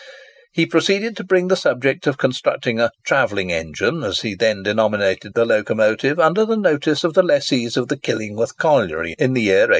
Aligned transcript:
He 0.51 0.65
proceeded 0.65 1.15
to 1.17 1.23
bring 1.23 1.47
the 1.47 1.55
subject 1.55 2.07
of 2.07 2.17
constructing 2.17 2.79
a 2.79 2.89
"Travelling 3.05 3.51
Engine," 3.51 4.01
as 4.03 4.21
he 4.21 4.33
then 4.33 4.63
denominated 4.63 5.35
the 5.35 5.45
locomotive, 5.45 6.19
under 6.19 6.43
the 6.43 6.57
notice 6.57 7.03
of 7.03 7.13
the 7.13 7.21
lessees 7.21 7.77
of 7.77 7.87
the 7.87 7.97
Killingworth 7.99 8.57
Colliery, 8.57 9.13
in 9.19 9.33
the 9.33 9.41
year 9.43 9.67
1813. 9.67 9.67